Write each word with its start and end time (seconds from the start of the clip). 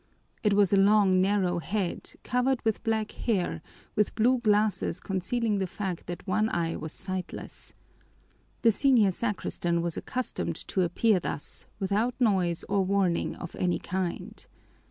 It 0.41 0.53
was 0.53 0.73
a 0.73 0.77
long, 0.81 1.21
narrow 1.21 1.59
head 1.59 2.13
covered 2.23 2.59
with 2.65 2.83
black 2.83 3.11
hair, 3.11 3.61
with 3.95 4.15
blue 4.15 4.39
glasses 4.39 4.99
concealing 4.99 5.59
the 5.59 5.67
fact 5.67 6.07
that 6.07 6.25
one 6.25 6.49
eye 6.49 6.75
was 6.75 6.91
sightless. 6.91 7.75
The 8.63 8.71
senior 8.71 9.11
sacristan 9.11 9.83
was 9.83 9.97
accustomed 9.97 10.55
to 10.69 10.81
appear 10.81 11.19
thus 11.19 11.67
without 11.79 12.19
noise 12.19 12.63
or 12.63 12.83
warning 12.83 13.35
of 13.35 13.55
any 13.57 13.77
kind. 13.77 14.43